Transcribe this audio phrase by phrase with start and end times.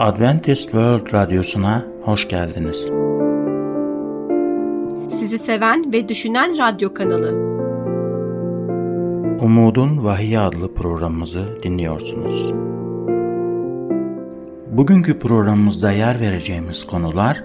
[0.00, 2.90] Adventist World Radyosu'na hoş geldiniz.
[5.18, 7.30] Sizi seven ve düşünen radyo kanalı.
[9.40, 12.52] Umudun Vahiy adlı programımızı dinliyorsunuz.
[14.70, 17.44] Bugünkü programımızda yer vereceğimiz konular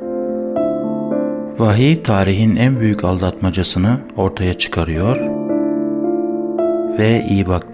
[1.60, 5.18] Vahiy tarihin en büyük aldatmacasını ortaya çıkarıyor
[7.00, 7.74] ve iyi bak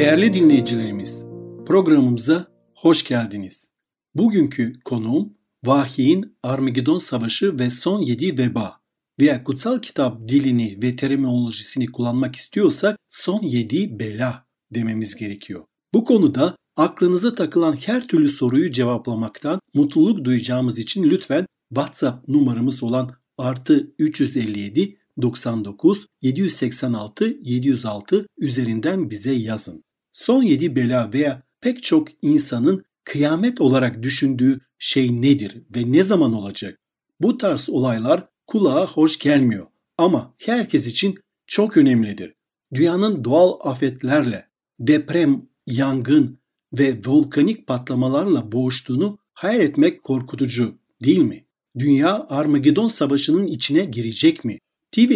[0.00, 1.24] Değerli dinleyicilerimiz,
[1.66, 3.70] programımıza hoş geldiniz.
[4.14, 8.80] Bugünkü konuğum Vahiy'in Armagedon Savaşı ve Son Yedi Veba
[9.20, 15.64] veya kutsal kitap dilini ve terminolojisini kullanmak istiyorsak Son Yedi Bela dememiz gerekiyor.
[15.94, 23.10] Bu konuda aklınıza takılan her türlü soruyu cevaplamaktan mutluluk duyacağımız için lütfen WhatsApp numaramız olan
[23.38, 29.84] artı 357 99 786 706 üzerinden bize yazın.
[30.12, 36.32] Son yedi bela veya pek çok insanın kıyamet olarak düşündüğü şey nedir ve ne zaman
[36.32, 36.78] olacak?
[37.20, 39.66] Bu tarz olaylar kulağa hoş gelmiyor
[39.98, 41.14] ama herkes için
[41.46, 42.34] çok önemlidir.
[42.74, 44.48] Dünyanın doğal afetlerle,
[44.80, 46.40] deprem, yangın
[46.78, 51.46] ve volkanik patlamalarla boğuştuğunu hayal etmek korkutucu değil mi?
[51.78, 54.58] Dünya Armagedon Savaşı'nın içine girecek mi?
[54.92, 55.12] TV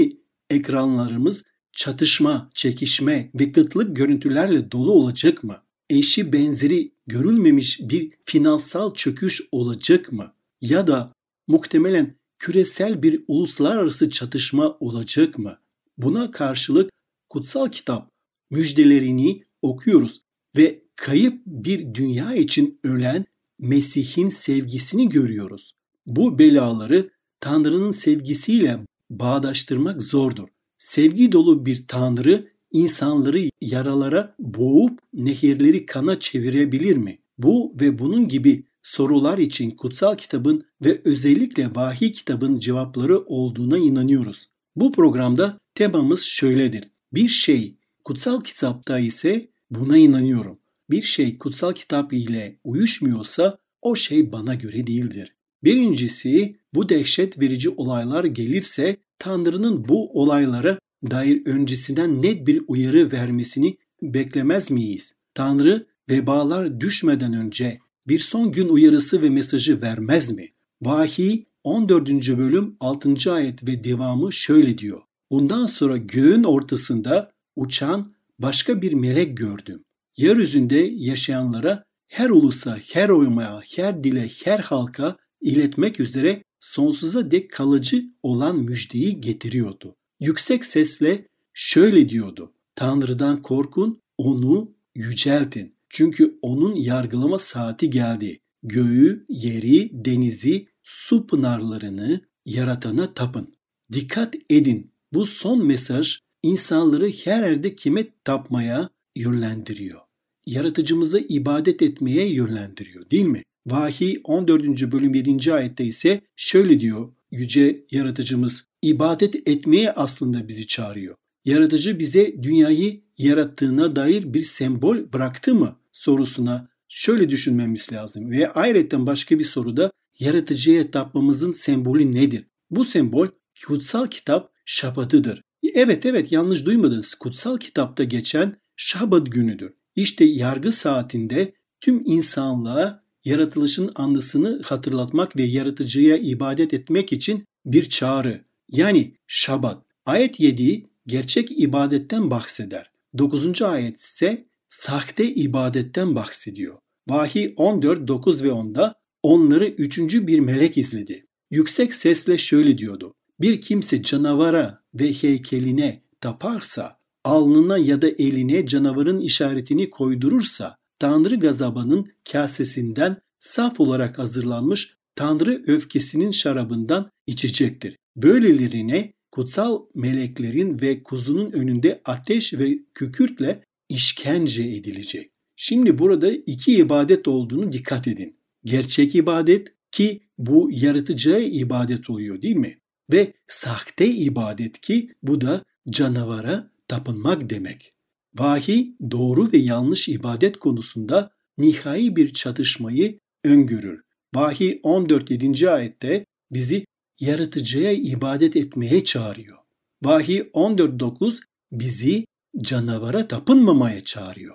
[0.50, 1.44] ekranlarımız
[1.76, 5.62] çatışma, çekişme ve kıtlık görüntülerle dolu olacak mı?
[5.90, 10.34] Eşi benzeri görülmemiş bir finansal çöküş olacak mı?
[10.60, 11.12] Ya da
[11.48, 15.58] muhtemelen küresel bir uluslararası çatışma olacak mı?
[15.98, 16.90] Buna karşılık
[17.28, 18.10] kutsal kitap
[18.50, 20.20] müjdelerini okuyoruz
[20.56, 23.24] ve kayıp bir dünya için ölen
[23.58, 25.72] Mesih'in sevgisini görüyoruz.
[26.06, 28.78] Bu belaları Tanrı'nın sevgisiyle
[29.10, 30.48] bağdaştırmak zordur.
[30.84, 37.18] Sevgi dolu bir Tanrı insanları yaralara boğup nehirleri kana çevirebilir mi?
[37.38, 44.48] Bu ve bunun gibi sorular için kutsal kitabın ve özellikle vahiy kitabın cevapları olduğuna inanıyoruz.
[44.76, 46.84] Bu programda temamız şöyledir.
[47.12, 50.58] Bir şey kutsal kitapta ise buna inanıyorum.
[50.90, 55.34] Bir şey kutsal kitap ile uyuşmuyorsa o şey bana göre değildir.
[55.64, 60.78] Birincisi bu dehşet verici olaylar gelirse Tanrı'nın bu olaylara
[61.10, 65.14] dair öncesinden net bir uyarı vermesini beklemez miyiz?
[65.34, 70.48] Tanrı vebalar düşmeden önce bir son gün uyarısı ve mesajı vermez mi?
[70.82, 72.08] Vahiy 14.
[72.38, 73.32] bölüm 6.
[73.32, 75.02] ayet ve devamı şöyle diyor.
[75.30, 79.84] Bundan sonra göğün ortasında uçan başka bir melek gördüm.
[80.16, 88.04] Yeryüzünde yaşayanlara her ulusa, her oymaya, her dile, her halka iletmek üzere sonsuza dek kalıcı
[88.22, 89.96] olan müjdeyi getiriyordu.
[90.20, 92.52] Yüksek sesle şöyle diyordu.
[92.74, 95.74] Tanrı'dan korkun, onu yüceltin.
[95.88, 98.38] Çünkü onun yargılama saati geldi.
[98.62, 103.54] Göğü, yeri, denizi, su pınarlarını yaratana tapın.
[103.92, 104.90] Dikkat edin.
[105.12, 110.00] Bu son mesaj insanları her yerde kime tapmaya yönlendiriyor.
[110.46, 113.42] Yaratıcımıza ibadet etmeye yönlendiriyor değil mi?
[113.66, 114.92] Vahiy 14.
[114.92, 115.54] bölüm 7.
[115.54, 121.14] ayette ise şöyle diyor yüce yaratıcımız ibadet etmeye aslında bizi çağırıyor.
[121.44, 128.30] Yaratıcı bize dünyayı yarattığına dair bir sembol bıraktı mı sorusuna şöyle düşünmemiz lazım.
[128.30, 132.44] Ve ayrıca başka bir soruda yaratıcıya tapmamızın sembolü nedir?
[132.70, 133.28] Bu sembol
[133.66, 135.42] kutsal kitap şabatıdır.
[135.74, 137.14] Evet evet yanlış duymadınız.
[137.14, 139.72] Kutsal kitapta geçen şabat günüdür.
[139.96, 148.44] İşte yargı saatinde tüm insanlığa yaratılışın anısını hatırlatmak ve yaratıcıya ibadet etmek için bir çağrı.
[148.68, 149.82] Yani şabat.
[150.06, 152.90] Ayet 7 gerçek ibadetten bahseder.
[153.18, 153.62] 9.
[153.62, 156.78] ayet ise sahte ibadetten bahsediyor.
[157.08, 161.26] Vahiy 14, 9 ve 10'da onları üçüncü bir melek izledi.
[161.50, 163.14] Yüksek sesle şöyle diyordu.
[163.40, 172.06] Bir kimse canavara ve heykeline taparsa, alnına ya da eline canavarın işaretini koydurursa Tanrı gazabının
[172.32, 177.96] kasesinden saf olarak hazırlanmış Tanrı öfkesinin şarabından içecektir.
[178.16, 185.30] Böylelerine kutsal meleklerin ve kuzunun önünde ateş ve kükürtle işkence edilecek.
[185.56, 188.36] Şimdi burada iki ibadet olduğunu dikkat edin.
[188.64, 192.78] Gerçek ibadet ki bu yaratıcıya ibadet oluyor değil mi?
[193.12, 197.94] Ve sahte ibadet ki bu da canavara tapınmak demek.
[198.38, 204.00] Vahiy doğru ve yanlış ibadet konusunda nihai bir çatışmayı öngörür.
[204.34, 205.30] Vahiy 14.
[205.30, 205.70] 7.
[205.70, 206.84] ayette bizi
[207.20, 209.58] yaratıcıya ibadet etmeye çağırıyor.
[210.02, 211.38] Vahiy 14.9
[211.72, 212.26] bizi
[212.62, 214.54] canavara tapınmamaya çağırıyor.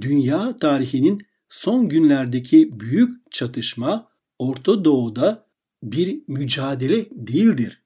[0.00, 4.08] dünya tarihinin son günlerdeki büyük çatışma
[4.38, 5.46] Orta Doğu'da
[5.82, 7.82] bir mücadele değildir.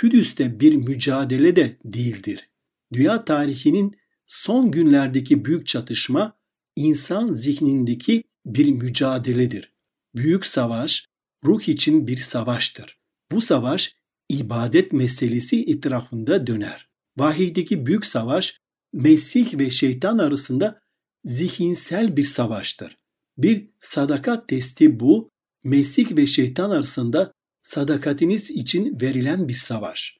[0.00, 2.50] Kudüs'te bir mücadele de değildir.
[2.92, 3.99] Dünya tarihinin
[4.30, 6.38] son günlerdeki büyük çatışma
[6.76, 9.72] insan zihnindeki bir mücadeledir.
[10.14, 11.06] Büyük savaş
[11.44, 12.98] ruh için bir savaştır.
[13.32, 13.94] Bu savaş
[14.28, 16.88] ibadet meselesi etrafında döner.
[17.18, 18.60] Vahiydeki büyük savaş
[18.92, 20.80] Mesih ve şeytan arasında
[21.24, 22.96] zihinsel bir savaştır.
[23.38, 25.30] Bir sadakat testi bu,
[25.64, 27.32] Mesih ve şeytan arasında
[27.62, 30.16] sadakatiniz için verilen bir savaş.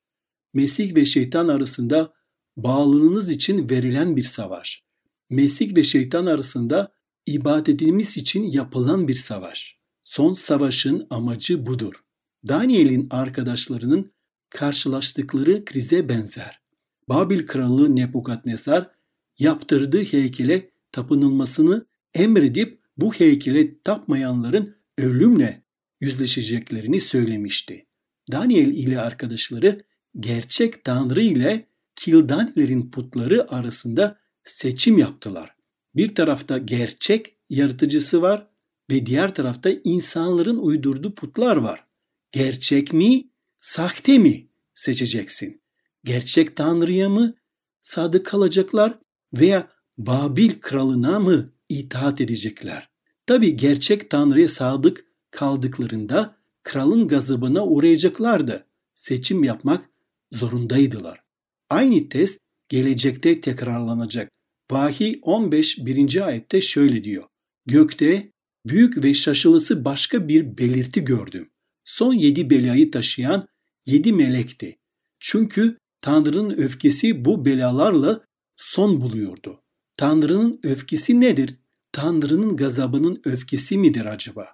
[0.54, 2.19] Mesih ve şeytan arasında
[2.64, 4.82] bağlılığınız için verilen bir savaş.
[5.30, 6.92] Mesih ve şeytan arasında
[7.26, 9.78] ibadetimiz için yapılan bir savaş.
[10.02, 11.94] Son savaşın amacı budur.
[12.48, 14.12] Daniel'in arkadaşlarının
[14.50, 16.60] karşılaştıkları krize benzer.
[17.08, 18.90] Babil kralı Nebukadnesar
[19.38, 25.64] yaptırdığı heykele tapınılmasını emredip bu heykele tapmayanların ölümle
[26.00, 27.86] yüzleşeceklerini söylemişti.
[28.32, 29.82] Daniel ile arkadaşları
[30.20, 31.69] gerçek Tanrı ile
[32.00, 35.56] Kildanilerin putları arasında seçim yaptılar.
[35.96, 38.50] Bir tarafta gerçek yaratıcısı var
[38.90, 41.84] ve diğer tarafta insanların uydurduğu putlar var.
[42.32, 43.30] Gerçek mi,
[43.60, 45.62] sahte mi seçeceksin?
[46.04, 47.34] Gerçek Tanrı'ya mı
[47.80, 48.98] sadık kalacaklar
[49.34, 49.68] veya
[49.98, 52.90] Babil kralına mı itaat edecekler?
[53.26, 58.66] Tabi gerçek Tanrı'ya sadık kaldıklarında kralın gazabına uğrayacaklardı.
[58.94, 59.90] Seçim yapmak
[60.32, 61.19] zorundaydılar.
[61.70, 62.38] Aynı test
[62.68, 64.30] gelecekte tekrarlanacak.
[64.70, 66.26] Vahiy 15 1.
[66.26, 67.24] ayette şöyle diyor.
[67.66, 68.30] Gökte
[68.66, 71.50] büyük ve şaşılısı başka bir belirti gördüm.
[71.84, 73.48] Son yedi belayı taşıyan
[73.86, 74.78] yedi melekti.
[75.18, 78.24] Çünkü Tanrı'nın öfkesi bu belalarla
[78.56, 79.62] son buluyordu.
[79.96, 81.54] Tanrı'nın öfkesi nedir?
[81.92, 84.48] Tanrı'nın gazabının öfkesi midir acaba?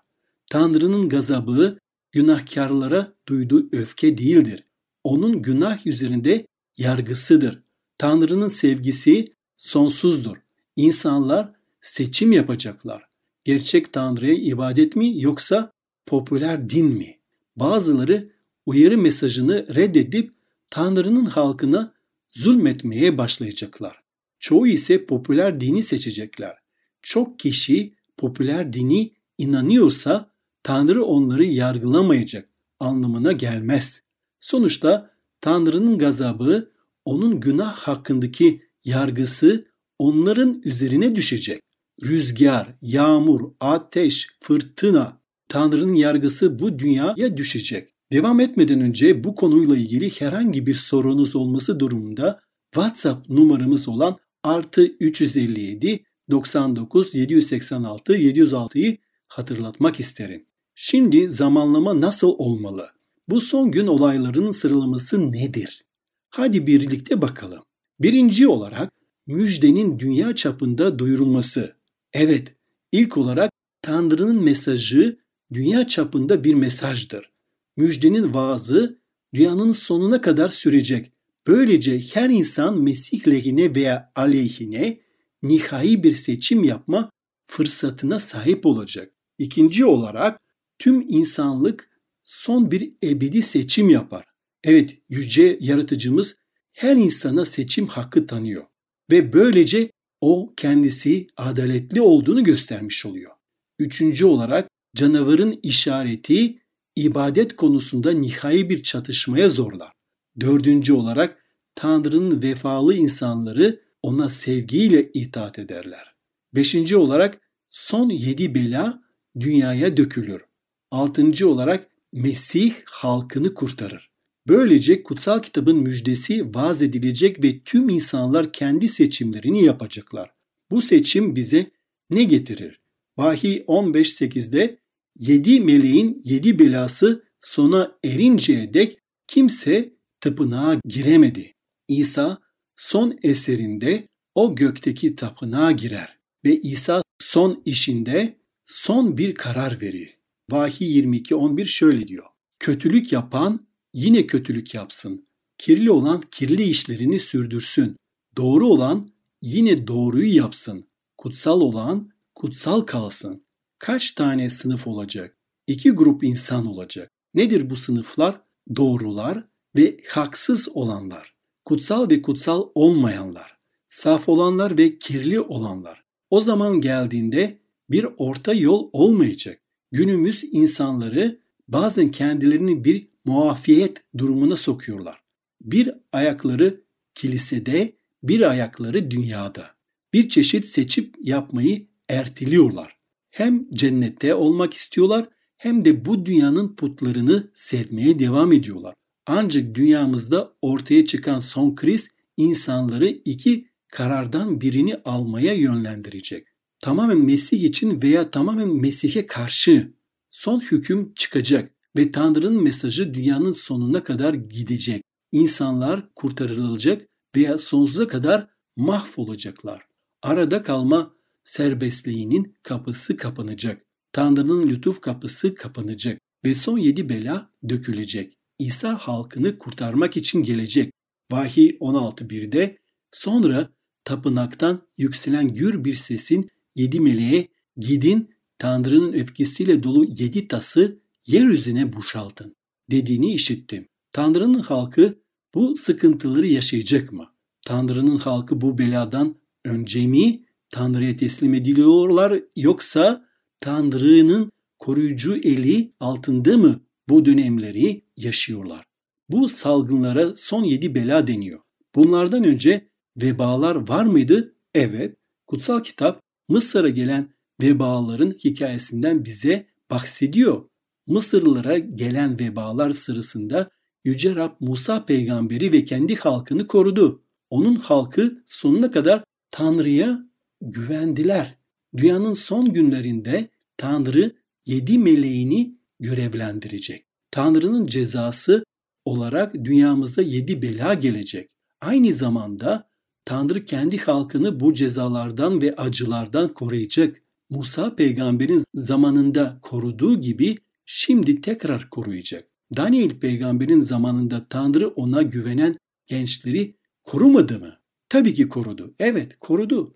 [0.51, 1.79] Tanrı'nın gazabı
[2.13, 4.65] günahkarlara duyduğu öfke değildir.
[5.05, 6.47] Onun günah üzerinde
[6.79, 7.63] yargısıdır.
[7.99, 10.37] Tanrı'nın sevgisi sonsuzdur.
[10.77, 13.07] İnsanlar seçim yapacaklar.
[13.45, 15.73] Gerçek Tanrı'ya ibadet mi yoksa
[16.07, 17.19] popüler din mi?
[17.57, 18.31] Bazıları
[18.67, 20.33] uyarı mesajını reddedip
[20.71, 21.95] Tanrı'nın halkına
[22.33, 24.03] zulmetmeye başlayacaklar.
[24.39, 26.57] Çoğu ise popüler dini seçecekler.
[27.03, 30.31] Çok kişi popüler dini inanıyorsa
[30.63, 32.49] Tanrı onları yargılamayacak
[32.81, 34.03] anlamına gelmez.
[34.39, 35.16] Sonuçta
[35.47, 36.73] Tanrı'nın gazabı,
[37.05, 39.65] onun günah hakkındaki yargısı
[39.99, 41.61] onların üzerine düşecek.
[42.05, 47.91] Rüzgar, yağmur, ateş, fırtına, Tanrı'nın yargısı bu dünyaya düşecek.
[48.13, 52.41] Devam etmeden önce bu konuyla ilgili herhangi bir sorunuz olması durumunda
[52.75, 58.97] WhatsApp numaramız olan artı 357 99 786 706'yı
[59.29, 60.47] hatırlatmak isterim.
[60.75, 62.96] Şimdi zamanlama nasıl olmalı?
[63.29, 65.85] Bu son gün olaylarının sıralaması nedir?
[66.31, 67.63] Hadi birlikte bakalım.
[68.01, 68.93] Birinci olarak
[69.27, 71.77] müjdenin dünya çapında duyurulması.
[72.13, 72.55] Evet,
[72.93, 73.51] ilk olarak
[73.83, 75.19] Tanrı'nın mesajı
[75.53, 77.33] dünya çapında bir mesajdır.
[77.77, 78.99] Müjdenin vaazı
[79.35, 81.13] dünyanın sonuna kadar sürecek.
[81.47, 85.01] Böylece her insan Mesih lehine veya aleyhine
[85.43, 87.11] nihai bir seçim yapma
[87.47, 89.13] fırsatına sahip olacak.
[89.39, 90.41] İkinci olarak
[90.79, 91.91] tüm insanlık
[92.27, 94.25] son bir ebedi seçim yapar.
[94.65, 96.37] Evet, yüce yaratıcımız
[96.73, 98.65] her insana seçim hakkı tanıyor
[99.11, 99.91] ve böylece
[100.21, 103.33] o kendisi adaletli olduğunu göstermiş oluyor.
[103.79, 106.59] Üçüncü olarak canavarın işareti
[106.97, 109.93] ibadet konusunda nihai bir çatışmaya zorlar.
[110.41, 111.43] Dördüncü olarak
[111.75, 116.15] Tanrı'nın vefalı insanları ona sevgiyle itaat ederler.
[116.55, 117.41] Beşinci olarak
[117.71, 119.03] son yedi bela
[119.41, 120.43] dünyaya dökülür.
[120.91, 124.11] Altıncı olarak Mesih halkını kurtarır.
[124.49, 130.31] Böylece kutsal kitabın müjdesi vaaz edilecek ve tüm insanlar kendi seçimlerini yapacaklar.
[130.71, 131.71] Bu seçim bize
[132.11, 132.81] ne getirir?
[133.17, 134.79] Vahiy 15.8'de
[135.19, 141.55] yedi meleğin yedi belası sona erinceye dek kimse tapınağa giremedi.
[141.89, 142.39] İsa
[142.77, 150.16] son eserinde o gökteki tapınağa girer ve İsa son işinde son bir karar verir.
[150.51, 152.27] Vahiy 22.11 şöyle diyor.
[152.59, 155.27] Kötülük yapan yine kötülük yapsın.
[155.59, 157.97] Kirli olan kirli işlerini sürdürsün.
[158.37, 159.09] Doğru olan
[159.43, 160.85] yine doğruyu yapsın.
[161.17, 163.45] Kutsal olan kutsal kalsın.
[163.79, 165.37] Kaç tane sınıf olacak?
[165.67, 167.11] İki grup insan olacak.
[167.35, 168.41] Nedir bu sınıflar?
[168.77, 169.45] Doğrular
[169.77, 171.35] ve haksız olanlar.
[171.65, 173.57] Kutsal ve kutsal olmayanlar.
[173.89, 176.05] Saf olanlar ve kirli olanlar.
[176.31, 177.59] O zaman geldiğinde
[177.91, 179.66] bir orta yol olmayacak.
[179.93, 185.23] Günümüz insanları bazen kendilerini bir muafiyet durumuna sokuyorlar.
[185.61, 186.81] Bir ayakları
[187.15, 189.71] kilisede, bir ayakları dünyada.
[190.13, 192.97] Bir çeşit seçip yapmayı erteliyorlar.
[193.31, 198.95] Hem cennette olmak istiyorlar hem de bu dünyanın putlarını sevmeye devam ediyorlar.
[199.27, 206.56] Ancak dünyamızda ortaya çıkan son kriz insanları iki karardan birini almaya yönlendirecek.
[206.87, 209.93] Tamamen Mesih için veya tamamen Mesih'e karşı
[210.31, 215.03] son hüküm çıkacak ve Tanrı'nın mesajı dünyanın sonuna kadar gidecek.
[215.33, 219.83] İnsanlar kurtarılacak veya sonsuza kadar mahvolacaklar.
[220.23, 221.15] Arada kalma
[221.45, 223.83] serbestliğinin kapısı kapanacak.
[224.13, 228.33] Tanrı'nın lütuf kapısı kapanacak ve son yedi bela dökülecek.
[228.59, 230.93] İsa halkını kurtarmak için gelecek.
[231.33, 232.79] Vahiy 16.1'de
[233.13, 233.69] sonra
[234.05, 242.57] tapınaktan yükselen gür bir sesin yedi meleğe gidin Tanrı'nın öfkesiyle dolu yedi tası yeryüzüne boşaltın
[242.91, 243.89] dediğini işittim.
[244.13, 245.19] Tanrı'nın halkı
[245.55, 247.27] bu sıkıntıları yaşayacak mı?
[247.67, 253.27] Tanrı'nın halkı bu beladan önce mi Tanrı'ya teslim ediliyorlar yoksa
[253.61, 258.85] Tanrı'nın koruyucu eli altında mı bu dönemleri yaşıyorlar?
[259.29, 261.61] Bu salgınlara son yedi bela deniyor.
[261.95, 264.55] Bunlardan önce vebalar var mıydı?
[264.75, 265.17] Evet.
[265.47, 267.29] Kutsal kitap Mısır'a gelen
[267.63, 270.69] vebaların hikayesinden bize bahsediyor.
[271.07, 273.71] Mısırlılara gelen vebalar sırasında
[274.05, 277.23] Yüce Rab Musa peygamberi ve kendi halkını korudu.
[277.51, 280.27] Onun halkı sonuna kadar Tanrı'ya
[280.61, 281.59] güvendiler.
[281.97, 284.37] Dünyanın son günlerinde Tanrı
[284.67, 287.07] yedi meleğini görevlendirecek.
[287.31, 288.65] Tanrı'nın cezası
[289.05, 291.51] olarak dünyamıza yedi bela gelecek.
[291.81, 292.91] Aynı zamanda
[293.27, 297.23] Tanrı kendi halkını bu cezalardan ve acılardan koruyacak.
[297.51, 302.49] Musa peygamberin zamanında koruduğu gibi şimdi tekrar koruyacak.
[302.77, 307.77] Daniel peygamberin zamanında Tanrı ona güvenen gençleri korumadı mı?
[308.09, 308.95] Tabii ki korudu.
[308.99, 309.95] Evet korudu.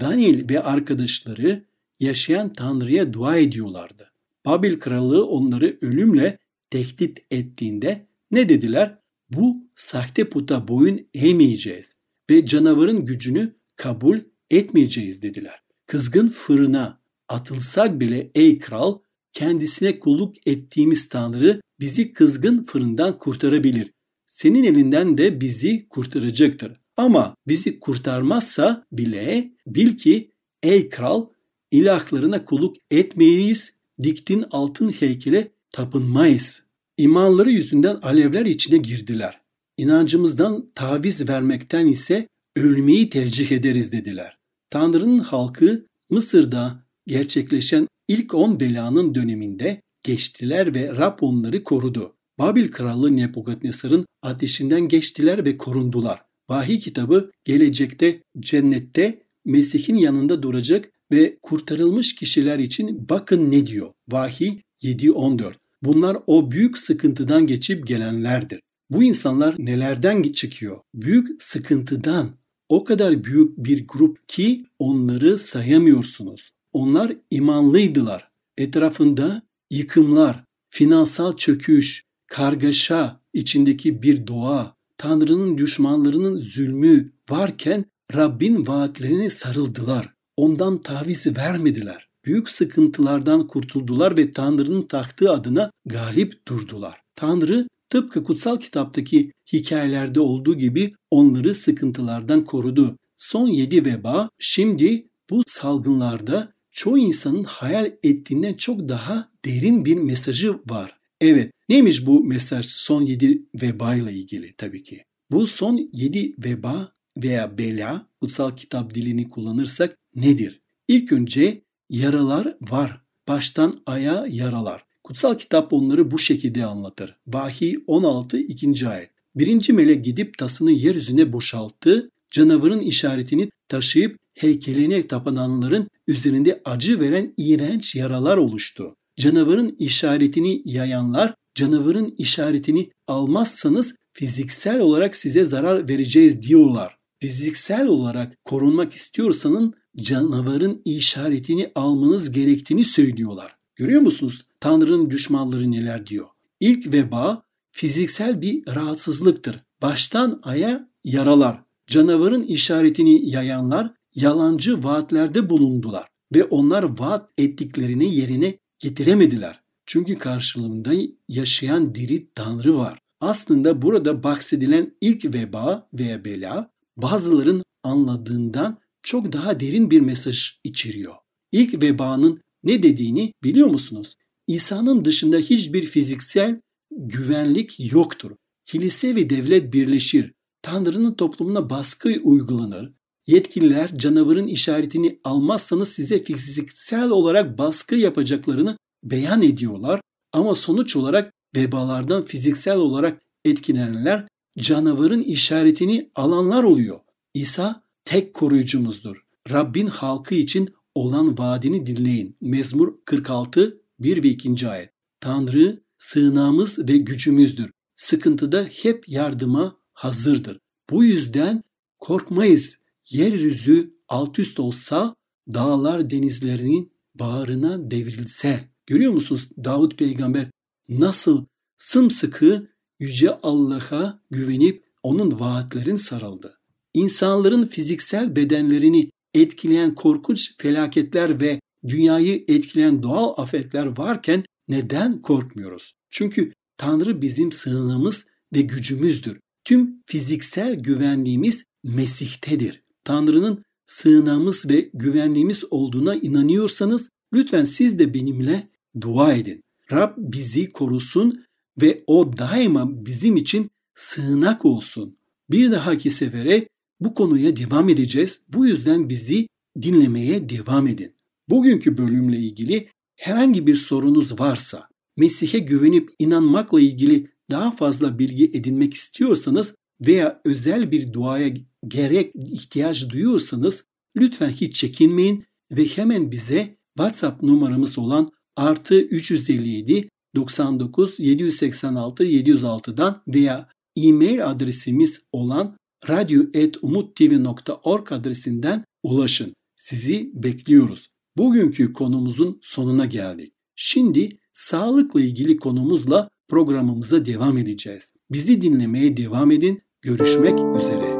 [0.00, 1.64] Daniel ve arkadaşları
[2.00, 4.12] yaşayan Tanrı'ya dua ediyorlardı.
[4.46, 6.38] Babil kralı onları ölümle
[6.70, 8.98] tehdit ettiğinde ne dediler?
[9.30, 11.95] Bu sahte puta boyun eğmeyeceğiz
[12.30, 14.18] ve canavarın gücünü kabul
[14.50, 15.62] etmeyeceğiz dediler.
[15.86, 18.98] Kızgın fırına atılsak bile ey kral
[19.32, 23.92] kendisine kulluk ettiğimiz Tanrı bizi kızgın fırından kurtarabilir.
[24.26, 26.72] Senin elinden de bizi kurtaracaktır.
[26.96, 30.30] Ama bizi kurtarmazsa bile bil ki
[30.62, 31.26] ey kral
[31.70, 36.62] ilahlarına kulluk etmeyiz, diktin altın heykele tapınmayız.
[36.96, 39.40] İmanları yüzünden alevler içine girdiler.
[39.76, 44.36] İnancımızdan taviz vermekten ise ölmeyi tercih ederiz dediler.
[44.70, 52.16] Tanrı'nın halkı Mısır'da gerçekleşen ilk on belanın döneminde geçtiler ve Rab onları korudu.
[52.38, 56.22] Babil kralı Nebukadnesar'ın ateşinden geçtiler ve korundular.
[56.48, 63.92] Vahiy kitabı gelecekte cennette Mesih'in yanında duracak ve kurtarılmış kişiler için bakın ne diyor.
[64.08, 68.60] Vahiy 7.14 Bunlar o büyük sıkıntıdan geçip gelenlerdir.
[68.90, 70.80] Bu insanlar nelerden çıkıyor?
[70.94, 72.36] Büyük sıkıntıdan.
[72.68, 76.50] O kadar büyük bir grup ki onları sayamıyorsunuz.
[76.72, 78.28] Onlar imanlıydılar.
[78.58, 90.14] Etrafında yıkımlar, finansal çöküş, kargaşa içindeki bir doğa, Tanrı'nın düşmanlarının zulmü varken Rabbin vaatlerine sarıldılar.
[90.36, 92.08] Ondan taviz vermediler.
[92.24, 97.02] Büyük sıkıntılardan kurtuldular ve Tanrı'nın taktığı adına galip durdular.
[97.14, 97.66] Tanrı
[97.96, 102.96] tıpkı kutsal kitaptaki hikayelerde olduğu gibi onları sıkıntılardan korudu.
[103.18, 110.58] Son yedi veba şimdi bu salgınlarda çoğu insanın hayal ettiğinden çok daha derin bir mesajı
[110.70, 110.98] var.
[111.20, 115.04] Evet, neymiş bu mesaj son yedi veba ile ilgili tabii ki.
[115.30, 120.60] Bu son yedi veba veya bela, kutsal kitap dilini kullanırsak nedir?
[120.88, 123.00] İlk önce yaralar var.
[123.28, 124.85] Baştan aya yaralar.
[125.06, 127.16] Kutsal kitap onları bu şekilde anlatır.
[127.26, 128.88] Vahiy 16 2.
[128.88, 129.10] ayet.
[129.36, 132.10] Birinci melek gidip tasını yeryüzüne boşalttı.
[132.30, 138.94] Canavarın işaretini taşıyıp heykeline tapınanların üzerinde acı veren iğrenç yaralar oluştu.
[139.16, 146.96] Canavarın işaretini yayanlar, canavarın işaretini almazsanız fiziksel olarak size zarar vereceğiz diyorlar.
[147.20, 153.56] Fiziksel olarak korunmak istiyorsanız canavarın işaretini almanız gerektiğini söylüyorlar.
[153.76, 154.46] Görüyor musunuz?
[154.66, 156.26] Tanrı'nın düşmanları neler diyor.
[156.60, 157.42] İlk veba
[157.72, 159.60] fiziksel bir rahatsızlıktır.
[159.82, 161.62] Baştan aya yaralar.
[161.86, 169.60] Canavarın işaretini yayanlar yalancı vaatlerde bulundular ve onlar vaat ettiklerini yerine getiremediler.
[169.86, 170.90] Çünkü karşılığında
[171.28, 172.98] yaşayan diri Tanrı var.
[173.20, 181.14] Aslında burada bahsedilen ilk veba veya bela bazıların anladığından çok daha derin bir mesaj içeriyor.
[181.52, 184.16] İlk vebanın ne dediğini biliyor musunuz?
[184.46, 186.60] İsa'nın dışında hiçbir fiziksel
[186.90, 188.30] güvenlik yoktur.
[188.64, 190.32] Kilise ve devlet birleşir.
[190.62, 192.92] Tanrı'nın toplumuna baskı uygulanır.
[193.26, 200.00] Yetkililer canavarın işaretini almazsanız size fiziksel olarak baskı yapacaklarını beyan ediyorlar
[200.32, 204.26] ama sonuç olarak vebalardan fiziksel olarak etkilenenler
[204.58, 207.00] canavarın işaretini alanlar oluyor.
[207.34, 209.24] İsa tek koruyucumuzdur.
[209.50, 212.36] Rabbin halkı için olan vaadini dinleyin.
[212.40, 214.68] Mezmur 46 1 ve 2.
[214.68, 214.90] ayet.
[215.20, 217.70] Tanrı sığınağımız ve gücümüzdür.
[217.94, 220.58] Sıkıntıda hep yardıma hazırdır.
[220.90, 221.62] Bu yüzden
[221.98, 222.78] korkmayız.
[223.10, 225.14] Yeryüzü alt üst olsa,
[225.54, 228.68] dağlar denizlerinin bağrına devrilse.
[228.86, 230.50] Görüyor musunuz Davut peygamber
[230.88, 231.44] nasıl
[231.76, 232.68] sımsıkı
[233.00, 236.58] yüce Allah'a güvenip onun vaatlerin sarıldı.
[236.94, 245.92] İnsanların fiziksel bedenlerini etkileyen korkunç felaketler ve dünyayı etkileyen doğal afetler varken neden korkmuyoruz?
[246.10, 249.38] Çünkü Tanrı bizim sığınağımız ve gücümüzdür.
[249.64, 252.82] Tüm fiziksel güvenliğimiz Mesih'tedir.
[253.04, 258.68] Tanrı'nın sığınağımız ve güvenliğimiz olduğuna inanıyorsanız lütfen siz de benimle
[259.00, 259.60] dua edin.
[259.92, 261.44] Rab bizi korusun
[261.82, 265.16] ve o daima bizim için sığınak olsun.
[265.50, 266.68] Bir dahaki sefere
[267.00, 268.40] bu konuya devam edeceğiz.
[268.48, 269.48] Bu yüzden bizi
[269.82, 271.15] dinlemeye devam edin.
[271.50, 278.94] Bugünkü bölümle ilgili herhangi bir sorunuz varsa, Mesih'e güvenip inanmakla ilgili daha fazla bilgi edinmek
[278.94, 279.74] istiyorsanız
[280.06, 281.54] veya özel bir duaya
[281.88, 283.84] gerek ihtiyaç duyuyorsanız
[284.16, 293.68] lütfen hiç çekinmeyin ve hemen bize WhatsApp numaramız olan artı 357 99 786 706'dan veya
[293.96, 295.76] e-mail adresimiz olan
[296.08, 299.54] radyo.umuttv.org adresinden ulaşın.
[299.76, 301.08] Sizi bekliyoruz.
[301.36, 303.52] Bugünkü konumuzun sonuna geldik.
[303.74, 308.12] Şimdi sağlıkla ilgili konumuzla programımıza devam edeceğiz.
[308.30, 309.82] Bizi dinlemeye devam edin.
[310.02, 311.16] Görüşmek üzere.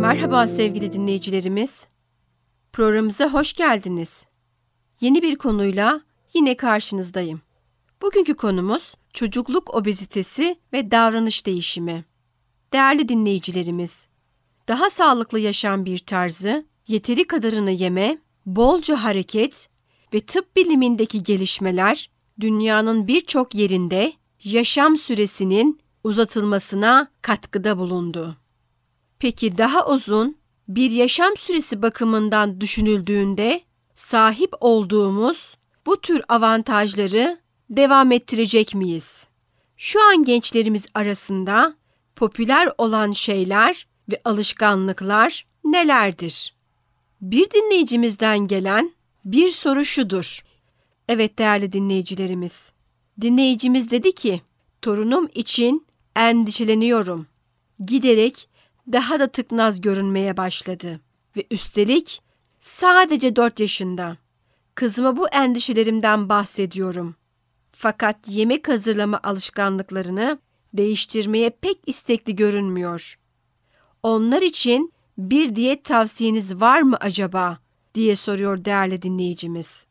[0.00, 1.86] Merhaba sevgili dinleyicilerimiz.
[2.72, 4.26] Programımıza hoş geldiniz.
[5.00, 6.00] Yeni bir konuyla
[6.34, 7.40] yine karşınızdayım.
[8.02, 12.04] Bugünkü konumuz çocukluk obezitesi ve davranış değişimi.
[12.72, 14.08] Değerli dinleyicilerimiz,
[14.68, 19.68] daha sağlıklı yaşam bir tarzı, yeteri kadarını yeme, bolca hareket
[20.14, 24.12] ve tıp bilimindeki gelişmeler dünyanın birçok yerinde
[24.44, 28.36] yaşam süresinin uzatılmasına katkıda bulundu.
[29.18, 30.36] Peki daha uzun
[30.68, 33.60] bir yaşam süresi bakımından düşünüldüğünde
[33.94, 39.26] sahip olduğumuz bu tür avantajları devam ettirecek miyiz?
[39.76, 41.74] Şu an gençlerimiz arasında
[42.16, 46.54] popüler olan şeyler ve alışkanlıklar nelerdir?
[47.20, 48.92] Bir dinleyicimizden gelen
[49.24, 50.44] bir soru şudur.
[51.08, 52.72] Evet değerli dinleyicilerimiz.
[53.20, 54.40] Dinleyicimiz dedi ki,
[54.82, 57.26] torunum için endişeleniyorum.
[57.86, 58.48] Giderek
[58.92, 61.00] daha da tıknaz görünmeye başladı
[61.36, 62.22] ve üstelik
[62.60, 64.16] sadece 4 yaşında.
[64.74, 67.14] Kızıma bu endişelerimden bahsediyorum.
[67.78, 70.38] Fakat yemek hazırlama alışkanlıklarını
[70.74, 73.18] değiştirmeye pek istekli görünmüyor.
[74.02, 77.58] Onlar için bir diyet tavsiyeniz var mı acaba
[77.94, 79.86] diye soruyor değerli dinleyicimiz.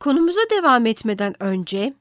[0.00, 1.94] Konumuza devam etmeden önce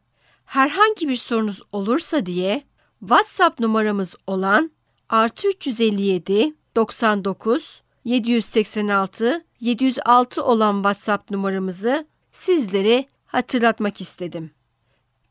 [0.46, 2.64] herhangi bir sorunuz olursa diye
[3.00, 4.72] WhatsApp numaramız olan
[5.10, 14.52] artı 357 99 786 706 olan WhatsApp numaramızı sizlere hatırlatmak istedim.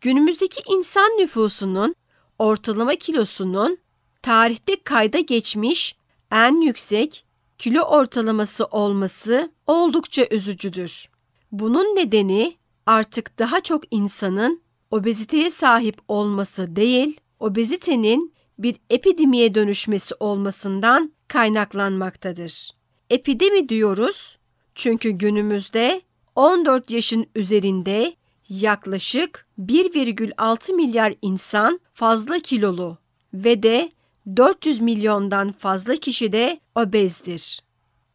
[0.03, 1.95] Günümüzdeki insan nüfusunun
[2.39, 3.79] ortalama kilosunun
[4.23, 5.97] tarihte kayda geçmiş
[6.33, 7.25] en yüksek
[7.59, 11.09] kilo ortalaması olması oldukça üzücüdür.
[11.53, 21.13] Bunun nedeni artık daha çok insanın obeziteye sahip olması değil, obezitenin bir epidemiye dönüşmesi olmasından
[21.29, 22.71] kaynaklanmaktadır.
[23.11, 24.39] Epidemi diyoruz
[24.75, 26.03] çünkü günümüzde
[26.37, 28.15] 14 yaşın üzerinde
[28.49, 32.99] yaklaşık 1,6 milyar insan fazla kilolu
[33.35, 33.93] ve de
[34.37, 37.61] 400 milyondan fazla kişi de obezdir.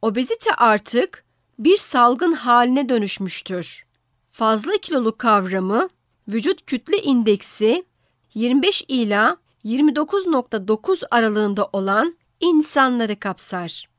[0.01, 1.25] Obezite artık
[1.59, 3.85] bir salgın haline dönüşmüştür.
[4.31, 5.89] Fazla kilolu kavramı
[6.27, 7.85] vücut kütle indeksi
[8.33, 13.89] 25 ila 29.9 aralığında olan insanları kapsar.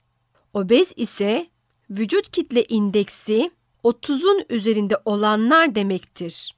[0.55, 1.47] Obez ise
[1.91, 3.51] vücut kitle indeksi
[3.85, 6.55] 30'un üzerinde olanlar demektir.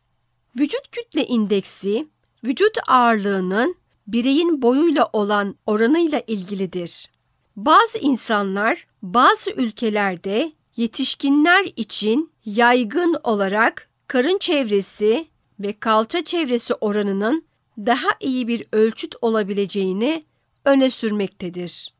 [0.58, 2.08] Vücut kütle indeksi
[2.44, 3.74] vücut ağırlığının
[4.06, 7.10] bireyin boyuyla olan oranıyla ilgilidir.
[7.56, 15.26] Bazı insanlar bazı ülkelerde yetişkinler için yaygın olarak karın çevresi
[15.60, 17.44] ve kalça çevresi oranının
[17.78, 20.24] daha iyi bir ölçüt olabileceğini
[20.64, 21.94] öne sürmektedir.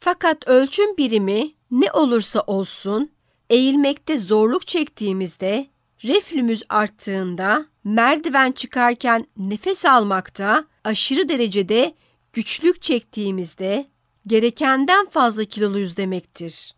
[0.00, 3.10] Fakat ölçüm birimi ne olursa olsun
[3.52, 5.66] eğilmekte zorluk çektiğimizde,
[6.04, 11.94] reflümüz arttığında, merdiven çıkarken nefes almakta aşırı derecede
[12.32, 13.86] güçlük çektiğimizde
[14.26, 16.74] gerekenden fazla kiloluyuz demektir.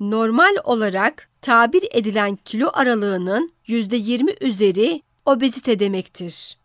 [0.00, 6.58] Normal olarak tabir edilen kilo aralığının %20 üzeri obezite demektir.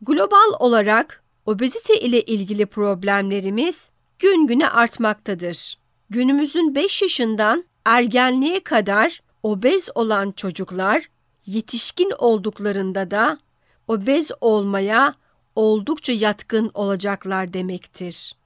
[0.00, 5.78] Global olarak obezite ile ilgili problemlerimiz gün güne artmaktadır.
[6.10, 11.08] Günümüzün 5 yaşından ergenliğe kadar obez olan çocuklar
[11.46, 13.38] yetişkin olduklarında da
[13.88, 15.14] obez olmaya
[15.56, 18.36] oldukça yatkın olacaklar demektir.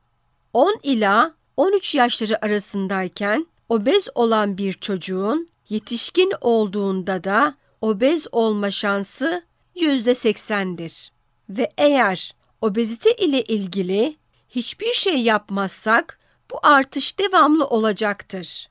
[0.53, 9.43] 10 ila 13 yaşları arasındayken obez olan bir çocuğun yetişkin olduğunda da obez olma şansı
[9.77, 11.13] %80'dir.
[11.49, 14.17] Ve eğer obezite ile ilgili
[14.49, 16.19] hiçbir şey yapmazsak
[16.51, 18.69] bu artış devamlı olacaktır.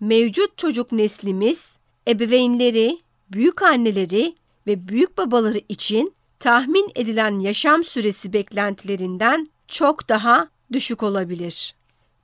[0.00, 1.76] Mevcut çocuk neslimiz
[2.08, 2.98] ebeveynleri,
[3.30, 4.34] büyük anneleri
[4.66, 11.74] ve büyük babaları için tahmin edilen yaşam süresi beklentilerinden çok daha düşük olabilir.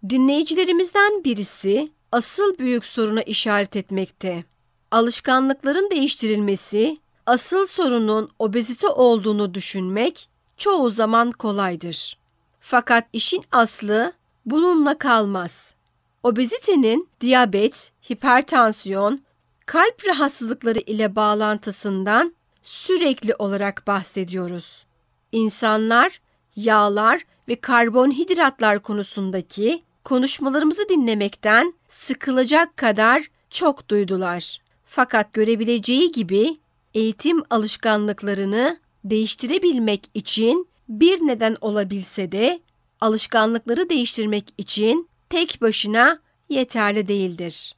[0.08, 4.44] Dinleyicilerimizden birisi asıl büyük soruna işaret etmekte.
[4.90, 12.18] Alışkanlıkların değiştirilmesi, asıl sorunun obezite olduğunu düşünmek çoğu zaman kolaydır.
[12.61, 14.12] Fakat işin aslı
[14.46, 15.74] bununla kalmaz.
[16.22, 19.22] Obezitenin diyabet, hipertansiyon,
[19.66, 24.87] kalp rahatsızlıkları ile bağlantısından sürekli olarak bahsediyoruz.
[25.32, 26.20] İnsanlar
[26.56, 34.58] yağlar ve karbonhidratlar konusundaki konuşmalarımızı dinlemekten sıkılacak kadar çok duydular.
[34.87, 36.58] Fakat görebileceği gibi
[36.94, 42.61] eğitim alışkanlıklarını değiştirebilmek için bir neden olabilse de
[43.00, 46.18] alışkanlıkları değiştirmek için tek başına
[46.49, 47.75] yeterli değildir.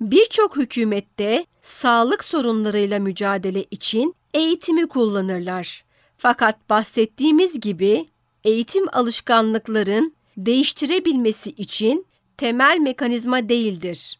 [0.00, 5.84] Birçok hükümette sağlık sorunlarıyla mücadele için eğitimi kullanırlar.
[6.18, 8.08] Fakat bahsettiğimiz gibi
[8.44, 14.18] eğitim alışkanlıkların değiştirebilmesi için temel mekanizma değildir.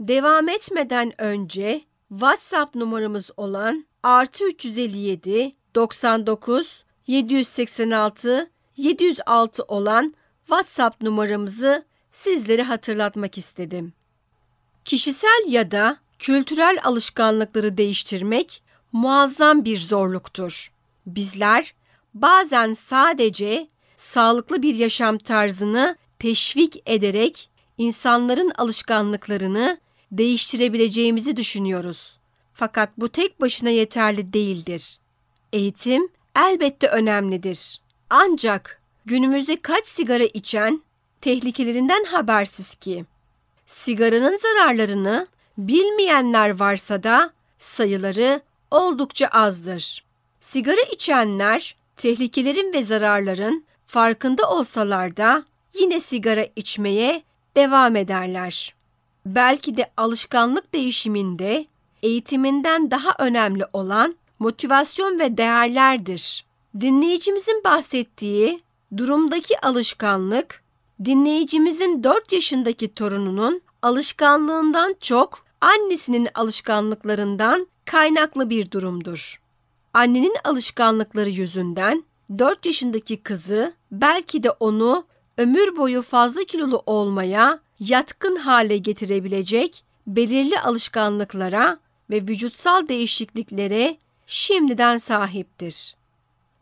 [0.00, 10.14] Devam etmeden önce WhatsApp numaramız olan artı 357 99 786 706 olan
[10.46, 11.84] WhatsApp numaramızı
[12.16, 13.92] sizlere hatırlatmak istedim.
[14.84, 20.72] Kişisel ya da kültürel alışkanlıkları değiştirmek muazzam bir zorluktur.
[21.06, 21.74] Bizler
[22.14, 29.78] bazen sadece sağlıklı bir yaşam tarzını teşvik ederek insanların alışkanlıklarını
[30.12, 32.18] değiştirebileceğimizi düşünüyoruz.
[32.54, 34.98] Fakat bu tek başına yeterli değildir.
[35.52, 37.80] Eğitim elbette önemlidir.
[38.10, 40.85] Ancak günümüzde kaç sigara içen
[41.26, 43.04] tehlikelerinden habersiz ki?
[43.66, 45.26] Sigaranın zararlarını
[45.58, 50.04] bilmeyenler varsa da sayıları oldukça azdır.
[50.40, 55.44] Sigara içenler tehlikelerin ve zararların farkında olsalar da
[55.78, 57.22] yine sigara içmeye
[57.56, 58.74] devam ederler.
[59.26, 61.66] Belki de alışkanlık değişiminde
[62.02, 66.44] eğitiminden daha önemli olan motivasyon ve değerlerdir.
[66.80, 68.62] Dinleyicimizin bahsettiği
[68.96, 70.65] durumdaki alışkanlık,
[71.04, 79.40] dinleyicimizin 4 yaşındaki torununun alışkanlığından çok annesinin alışkanlıklarından kaynaklı bir durumdur.
[79.94, 82.04] Annenin alışkanlıkları yüzünden
[82.38, 85.04] 4 yaşındaki kızı belki de onu
[85.38, 91.78] ömür boyu fazla kilolu olmaya yatkın hale getirebilecek belirli alışkanlıklara
[92.10, 95.95] ve vücutsal değişikliklere şimdiden sahiptir.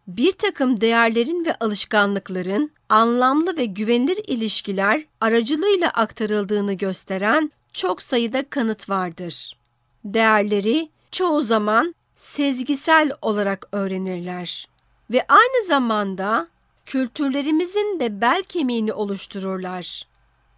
[0.07, 8.91] Bir takım değerlerin ve alışkanlıkların anlamlı ve güvenilir ilişkiler aracılığıyla aktarıldığını gösteren çok sayıda kanıt
[8.91, 9.57] vardır.
[10.05, 14.69] Değerleri çoğu zaman sezgisel olarak öğrenirler
[15.11, 16.49] ve aynı zamanda
[16.87, 20.07] kültürlerimizin de bel kemiğini oluştururlar.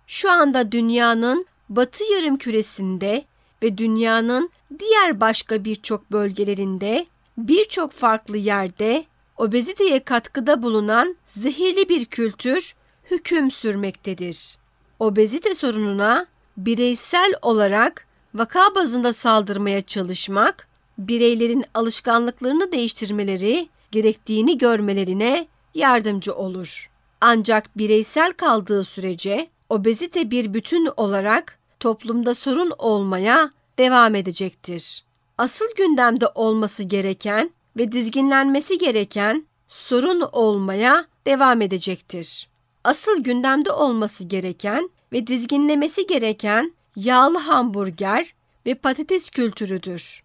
[0.07, 3.25] Şu anda dünyanın batı yarım küresinde
[3.63, 7.07] ve dünyanın diğer başka birçok bölgelerinde
[7.39, 9.05] birçok farklı yerde
[9.37, 12.75] obeziteye katkıda bulunan zehirli bir kültür
[13.11, 14.59] hüküm sürmektedir.
[14.99, 20.69] Obezite sorununa bireysel olarak vaka bazında saldırmaya çalışmak,
[20.99, 26.91] bireylerin alışkanlıklarını değiştirmeleri gerektiğini görmelerine yardımcı olur.
[27.21, 35.05] Ancak bireysel kaldığı sürece obezite bir bütün olarak toplumda sorun olmaya devam edecektir.
[35.39, 42.49] Asıl gündemde olması gereken ve dizginlenmesi gereken sorun olmaya devam edecektir.
[42.85, 48.35] Asıl gündemde olması gereken ve dizginlemesi gereken yağlı hamburger
[48.67, 50.23] ve patates kültürüdür.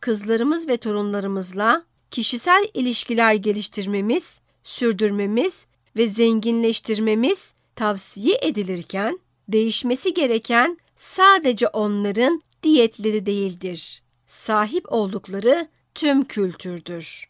[0.00, 12.42] Kızlarımız ve torunlarımızla kişisel ilişkiler geliştirmemiz, sürdürmemiz ve zenginleştirmemiz tavsiye edilirken değişmesi gereken sadece onların
[12.62, 14.02] diyetleri değildir.
[14.26, 15.68] Sahip oldukları
[15.98, 17.28] tüm kültürdür.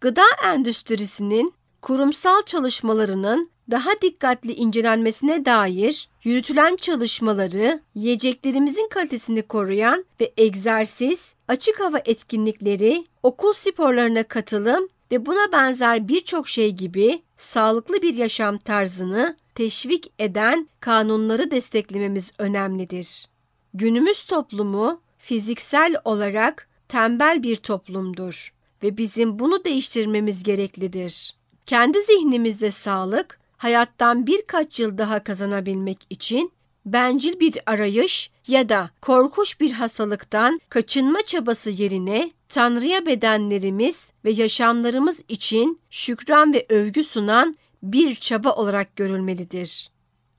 [0.00, 11.34] Gıda endüstrisinin kurumsal çalışmalarının daha dikkatli incelenmesine dair yürütülen çalışmaları, yiyeceklerimizin kalitesini koruyan ve egzersiz,
[11.48, 18.58] açık hava etkinlikleri, okul sporlarına katılım ve buna benzer birçok şey gibi sağlıklı bir yaşam
[18.58, 23.28] tarzını teşvik eden kanunları desteklememiz önemlidir.
[23.74, 31.34] Günümüz toplumu fiziksel olarak tembel bir toplumdur ve bizim bunu değiştirmemiz gereklidir.
[31.66, 36.52] Kendi zihnimizde sağlık, hayattan birkaç yıl daha kazanabilmek için
[36.86, 45.22] bencil bir arayış ya da korkuş bir hastalıktan kaçınma çabası yerine Tanrı'ya bedenlerimiz ve yaşamlarımız
[45.28, 49.90] için şükran ve övgü sunan bir çaba olarak görülmelidir.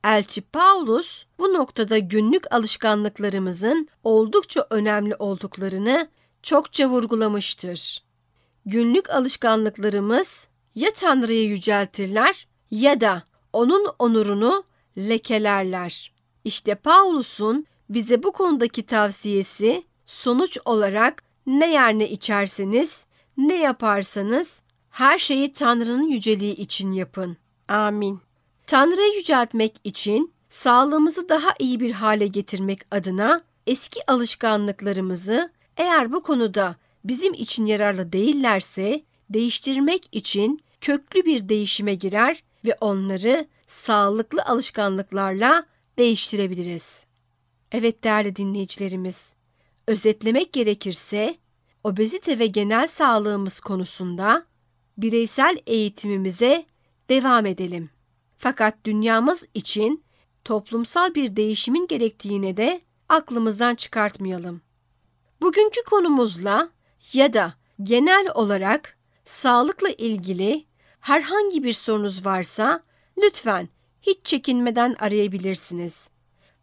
[0.04, 6.08] Elçi Paulus bu noktada günlük alışkanlıklarımızın oldukça önemli olduklarını
[6.42, 8.02] çokça vurgulamıştır.
[8.66, 14.64] Günlük alışkanlıklarımız ya Tanrı'yı yüceltirler ya da onun onurunu
[14.98, 16.12] lekelerler.
[16.44, 23.04] İşte Paulus'un bize bu konudaki tavsiyesi sonuç olarak ne yer ne içerseniz,
[23.36, 27.36] ne yaparsanız her şeyi Tanrı'nın yüceliği için yapın.
[27.68, 28.20] Amin.
[28.66, 36.76] Tanrı'yı yüceltmek için sağlığımızı daha iyi bir hale getirmek adına eski alışkanlıklarımızı eğer bu konuda
[37.04, 45.66] bizim için yararlı değillerse değiştirmek için köklü bir değişime girer ve onları sağlıklı alışkanlıklarla
[45.98, 47.06] değiştirebiliriz.
[47.72, 49.34] Evet değerli dinleyicilerimiz,
[49.86, 51.36] özetlemek gerekirse
[51.84, 54.46] obezite ve genel sağlığımız konusunda
[54.98, 56.66] bireysel eğitimimize
[57.10, 57.90] devam edelim.
[58.38, 60.04] Fakat dünyamız için
[60.44, 64.60] toplumsal bir değişimin gerektiğine de aklımızdan çıkartmayalım.
[65.42, 66.70] Bugünkü konumuzla
[67.12, 70.64] ya da genel olarak sağlıkla ilgili
[71.00, 72.82] herhangi bir sorunuz varsa
[73.18, 73.68] lütfen
[74.02, 76.08] hiç çekinmeden arayabilirsiniz.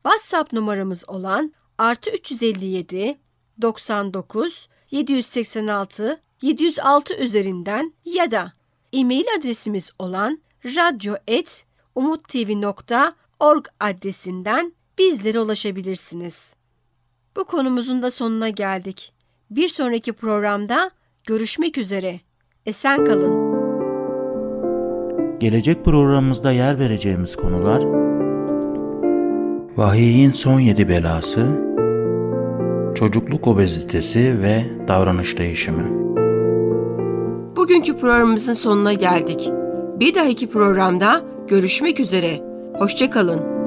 [0.03, 3.19] WhatsApp numaramız olan artı 357
[3.61, 8.53] 99 786 706 üzerinden ya da
[8.93, 16.58] e-mail adresimiz olan radyo.umuttv.org adresinden bizlere ulaşabilirsiniz.
[17.39, 19.13] Bu konumuzun da sonuna geldik.
[19.51, 20.91] Bir sonraki programda
[21.27, 22.19] görüşmek üzere.
[22.65, 23.49] Esen kalın.
[25.39, 27.83] Gelecek programımızda yer vereceğimiz konular
[29.77, 31.45] Vahiyin son yedi belası,
[32.95, 35.89] çocukluk obezitesi ve davranış değişimi.
[37.55, 39.51] Bugünkü programımızın sonuna geldik.
[39.99, 42.39] Bir dahaki programda görüşmek üzere.
[42.77, 43.58] Hoşçakalın.